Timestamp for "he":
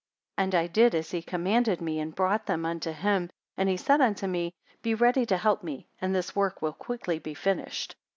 1.11-1.21, 3.69-3.77